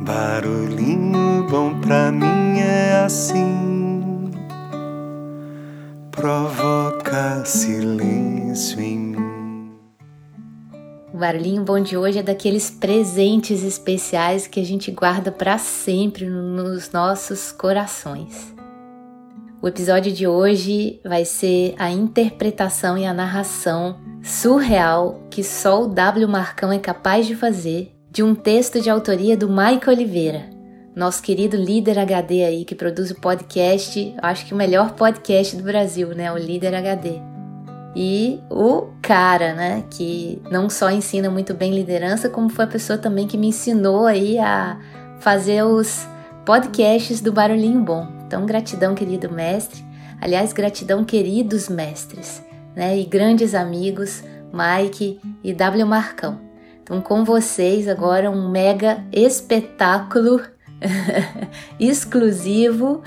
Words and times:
Barulhinho 0.00 1.44
bom 1.50 1.80
pra 1.80 2.12
mim 2.12 2.60
é 2.60 3.02
assim, 3.04 4.30
provoca 6.12 7.44
silêncio 7.44 8.80
em 8.80 8.96
mim. 8.96 9.72
O 11.12 11.18
barulhinho 11.18 11.64
bom 11.64 11.80
de 11.80 11.96
hoje 11.96 12.20
é 12.20 12.22
daqueles 12.22 12.70
presentes 12.70 13.64
especiais 13.64 14.46
que 14.46 14.60
a 14.60 14.64
gente 14.64 14.92
guarda 14.92 15.32
para 15.32 15.58
sempre 15.58 16.26
nos 16.26 16.92
nossos 16.92 17.50
corações. 17.50 18.54
O 19.60 19.66
episódio 19.66 20.12
de 20.12 20.28
hoje 20.28 21.00
vai 21.04 21.24
ser 21.24 21.74
a 21.76 21.90
interpretação 21.90 22.96
e 22.96 23.04
a 23.04 23.12
narração 23.12 23.98
surreal 24.22 25.20
que 25.28 25.42
só 25.42 25.82
o 25.82 25.88
W 25.88 26.28
Marcão 26.28 26.70
é 26.72 26.78
capaz 26.78 27.26
de 27.26 27.34
fazer 27.34 27.97
de 28.18 28.22
um 28.24 28.34
texto 28.34 28.80
de 28.80 28.90
autoria 28.90 29.36
do 29.36 29.48
Mike 29.48 29.88
Oliveira, 29.88 30.46
nosso 30.92 31.22
querido 31.22 31.56
líder 31.56 32.00
HD 32.00 32.42
aí 32.42 32.64
que 32.64 32.74
produz 32.74 33.12
o 33.12 33.20
podcast, 33.20 34.12
acho 34.20 34.44
que 34.44 34.52
o 34.52 34.56
melhor 34.56 34.94
podcast 34.94 35.56
do 35.56 35.62
Brasil, 35.62 36.08
né, 36.08 36.32
o 36.32 36.36
Líder 36.36 36.74
HD. 36.74 37.20
E 37.94 38.40
o 38.50 38.88
cara, 39.00 39.54
né, 39.54 39.84
que 39.88 40.42
não 40.50 40.68
só 40.68 40.90
ensina 40.90 41.30
muito 41.30 41.54
bem 41.54 41.72
liderança, 41.72 42.28
como 42.28 42.48
foi 42.48 42.64
a 42.64 42.68
pessoa 42.68 42.98
também 42.98 43.28
que 43.28 43.38
me 43.38 43.46
ensinou 43.46 44.04
aí 44.06 44.36
a 44.36 44.80
fazer 45.20 45.62
os 45.62 46.04
podcasts 46.44 47.20
do 47.20 47.30
Barulhinho 47.30 47.84
Bom. 47.84 48.04
Então, 48.26 48.44
gratidão, 48.44 48.96
querido 48.96 49.30
mestre. 49.30 49.84
Aliás, 50.20 50.52
gratidão, 50.52 51.04
queridos 51.04 51.68
mestres, 51.68 52.42
né? 52.74 52.98
E 52.98 53.04
grandes 53.04 53.54
amigos, 53.54 54.24
Mike 54.52 55.20
e 55.44 55.54
W 55.54 55.86
Marcão. 55.86 56.47
Então, 56.88 57.02
com 57.02 57.22
vocês 57.22 57.86
agora 57.86 58.30
um 58.30 58.48
mega 58.48 59.04
espetáculo 59.12 60.40
exclusivo 61.78 63.02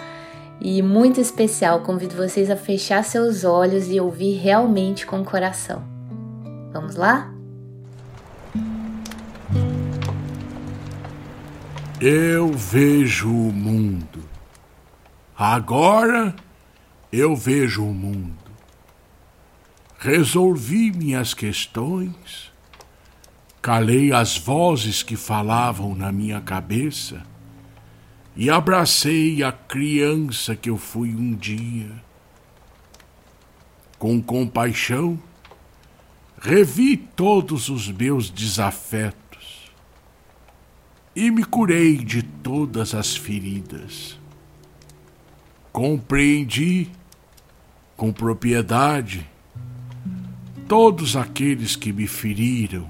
e 0.59 0.83
muito 0.83 1.19
especial. 1.19 1.79
Convido 1.79 2.15
vocês 2.15 2.51
a 2.51 2.55
fechar 2.55 3.03
seus 3.03 3.43
olhos 3.43 3.89
e 3.89 3.99
ouvir 3.99 4.35
realmente 4.35 5.03
com 5.03 5.21
o 5.21 5.25
coração. 5.25 5.83
Vamos 6.71 6.95
lá? 6.95 7.33
Eu 11.99 12.51
vejo 12.53 13.29
o 13.29 13.51
mundo 13.51 14.31
Agora 15.43 16.35
eu 17.11 17.35
vejo 17.35 17.83
o 17.83 17.91
mundo. 17.91 18.37
Resolvi 19.97 20.91
minhas 20.91 21.33
questões, 21.33 22.50
calei 23.61 24.11
as 24.11 24.37
vozes 24.37 25.03
que 25.03 25.15
falavam 25.15 25.93
na 25.95 26.11
minha 26.11 26.41
cabeça 26.41 27.23
e 28.35 28.49
abracei 28.49 29.43
a 29.43 29.51
criança 29.51 30.55
que 30.55 30.69
eu 30.69 30.77
fui 30.77 31.15
um 31.15 31.35
dia. 31.35 31.91
Com 33.99 34.21
compaixão, 34.21 35.19
revi 36.41 36.97
todos 36.97 37.69
os 37.69 37.87
meus 37.89 38.29
desafetos 38.29 39.71
e 41.15 41.29
me 41.29 41.43
curei 41.43 41.97
de 41.97 42.23
todas 42.23 42.95
as 42.95 43.15
feridas 43.15 44.19
compreendi 45.71 46.89
com 47.95 48.11
propriedade 48.11 49.27
todos 50.67 51.15
aqueles 51.15 51.75
que 51.75 51.93
me 51.93 52.07
feriram 52.07 52.89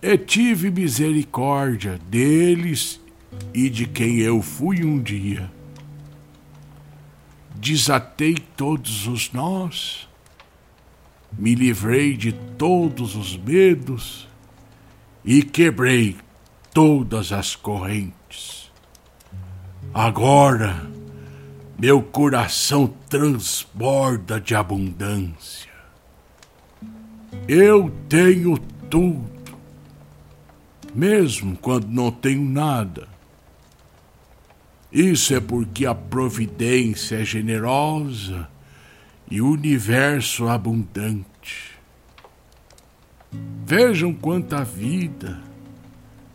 e 0.00 0.16
tive 0.16 0.70
misericórdia 0.70 1.98
deles 2.08 3.00
e 3.52 3.68
de 3.68 3.86
quem 3.86 4.18
eu 4.18 4.40
fui 4.40 4.84
um 4.84 5.00
dia. 5.00 5.50
Desatei 7.56 8.36
todos 8.56 9.06
os 9.08 9.32
nós, 9.32 10.08
me 11.36 11.54
livrei 11.54 12.16
de 12.16 12.32
todos 12.32 13.16
os 13.16 13.36
medos 13.36 14.28
e 15.24 15.42
quebrei 15.42 16.16
todas 16.72 17.32
as 17.32 17.56
correntes. 17.56 18.70
Agora, 19.92 20.88
meu 21.78 22.02
coração 22.02 22.92
transborda 23.08 24.40
de 24.40 24.54
abundância. 24.54 25.70
Eu 27.46 27.90
tenho 28.08 28.58
tudo, 28.90 29.37
mesmo 30.98 31.56
quando 31.56 31.86
não 31.88 32.10
tenho 32.10 32.44
nada. 32.44 33.08
Isso 34.92 35.34
é 35.34 35.40
porque 35.40 35.86
a 35.86 35.94
providência 35.94 37.16
é 37.16 37.24
generosa 37.24 38.48
e 39.30 39.40
o 39.40 39.50
universo 39.50 40.48
abundante. 40.48 41.78
Vejam 43.64 44.14
quanta 44.14 44.64
vida, 44.64 45.38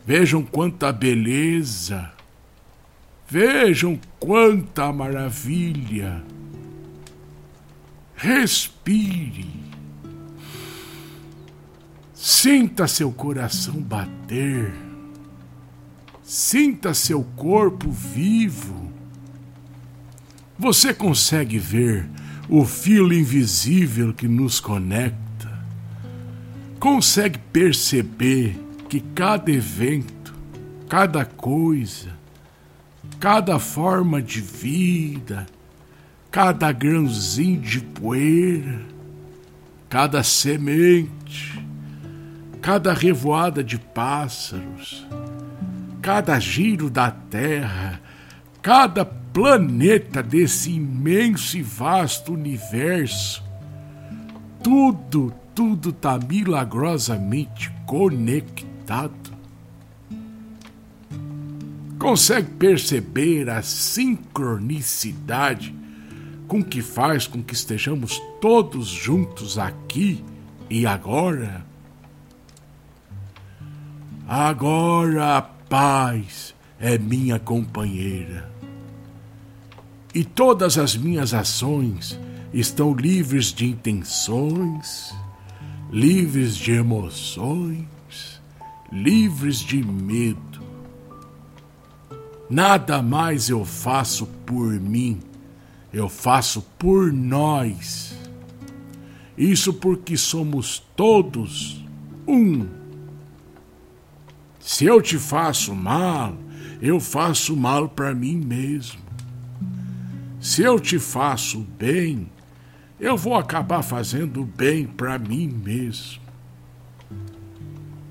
vejam 0.05 0.43
quanta 0.43 0.91
beleza 0.91 2.13
Vejam 3.33 3.99
quanta 4.19 4.93
maravilha! 4.93 6.23
Respire. 8.15 9.72
Sinta 12.25 12.87
seu 12.87 13.11
coração 13.11 13.81
bater. 13.81 14.73
Sinta 16.23 16.93
seu 16.93 17.21
corpo 17.35 17.91
vivo. 17.91 18.89
Você 20.57 20.93
consegue 20.93 21.59
ver 21.59 22.09
o 22.47 22.63
fio 22.63 23.11
invisível 23.11 24.13
que 24.13 24.25
nos 24.25 24.61
conecta? 24.61 25.65
Consegue 26.79 27.39
perceber 27.51 28.57
que 28.87 29.01
cada 29.01 29.51
evento, 29.51 30.33
cada 30.87 31.25
coisa, 31.25 32.17
cada 33.19 33.59
forma 33.59 34.21
de 34.21 34.39
vida, 34.39 35.45
cada 36.31 36.71
grãozinho 36.71 37.59
de 37.59 37.81
poeira, 37.81 38.81
cada 39.89 40.23
semente, 40.23 41.62
cada 42.63 42.93
revoada 42.93 43.63
de 43.63 43.77
pássaros, 43.77 45.05
cada 46.01 46.39
giro 46.39 46.89
da 46.89 47.11
terra, 47.11 48.01
cada 48.61 49.05
planeta 49.05 50.23
desse 50.23 50.71
imenso 50.71 51.57
e 51.57 51.61
vasto 51.61 52.33
universo, 52.33 53.43
tudo, 54.63 55.31
tudo 55.53 55.91
está 55.91 56.17
milagrosamente 56.17 57.71
conectado 57.85 59.33
consegue 62.03 62.51
perceber 62.55 63.49
a 63.49 63.61
sincronicidade 63.61 65.73
com 66.49 66.61
que 66.61 66.81
faz 66.81 67.25
com 67.25 67.41
que 67.41 67.53
estejamos 67.53 68.21
todos 68.41 68.89
juntos 68.89 69.57
aqui 69.57 70.21
e 70.69 70.85
agora? 70.85 71.65
Agora 74.27 75.37
a 75.37 75.41
paz 75.41 76.55
é 76.79 76.97
minha 76.97 77.39
companheira. 77.39 78.49
E 80.13 80.23
todas 80.23 80.77
as 80.77 80.95
minhas 80.95 81.33
ações 81.33 82.19
estão 82.53 82.93
livres 82.93 83.53
de 83.53 83.65
intenções, 83.65 85.13
livres 85.91 86.55
de 86.55 86.71
emoções, 86.71 87.87
livres 88.91 89.59
de 89.59 89.83
medo 89.83 90.53
Nada 92.53 93.01
mais 93.01 93.49
eu 93.49 93.65
faço 93.65 94.27
por 94.45 94.73
mim, 94.73 95.19
eu 95.91 96.07
faço 96.07 96.61
por 96.77 97.11
nós. 97.11 98.15
Isso 99.35 99.73
porque 99.73 100.15
somos 100.15 100.77
todos 100.95 101.83
um. 102.27 102.82
Se 104.63 104.85
eu 104.85 105.01
te 105.01 105.19
faço 105.19 105.75
mal, 105.75 106.37
eu 106.81 106.97
faço 106.97 107.55
mal 107.55 107.89
para 107.89 108.15
mim 108.15 108.37
mesmo. 108.37 109.01
Se 110.39 110.61
eu 110.61 110.79
te 110.79 110.97
faço 110.97 111.59
bem, 111.77 112.29
eu 112.97 113.17
vou 113.17 113.35
acabar 113.35 113.81
fazendo 113.81 114.45
bem 114.45 114.85
para 114.87 115.19
mim 115.19 115.49
mesmo. 115.49 116.21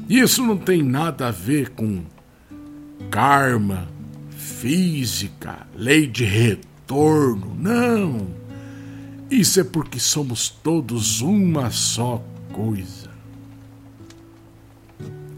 Isso 0.07 0.45
não 0.47 0.59
tem 0.59 0.83
nada 0.83 1.29
a 1.29 1.31
ver 1.31 1.71
com 1.71 2.05
karma, 3.11 3.89
física, 4.31 5.67
lei 5.75 6.07
de 6.07 6.25
retorno. 6.25 7.57
Não. 7.59 8.27
Isso 9.31 9.59
é 9.59 9.65
porque 9.65 9.99
somos 9.99 10.51
todos 10.51 11.23
uma 11.23 11.71
só 11.71 12.23
coisa. 12.53 13.02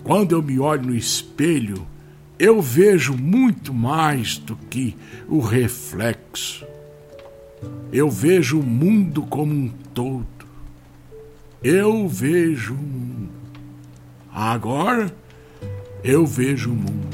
Quando 0.05 0.33
eu 0.33 0.43
me 0.43 0.61
olho 0.61 0.89
no 0.89 0.95
espelho, 0.95 1.87
eu 2.39 2.61
vejo 2.61 3.17
muito 3.17 3.73
mais 3.73 4.37
do 4.37 4.55
que 4.55 4.95
o 5.27 5.41
reflexo. 5.41 6.67
Eu 7.91 8.11
vejo 8.11 8.61
o 8.61 8.63
mundo 8.63 9.23
como 9.23 9.51
um 9.51 9.69
todo. 9.95 10.27
Eu 11.63 12.07
vejo 12.07 12.75
o 12.75 12.77
mundo. 12.77 13.31
Agora 14.31 15.11
eu 16.03 16.27
vejo 16.27 16.71
o 16.71 16.77
mundo. 16.77 17.14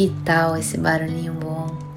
Que 0.00 0.08
tal 0.24 0.56
esse 0.56 0.78
barulhinho 0.78 1.34
bom? 1.34 1.89